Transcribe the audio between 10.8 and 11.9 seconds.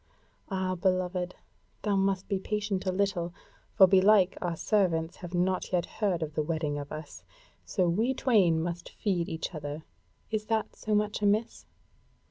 much amiss?"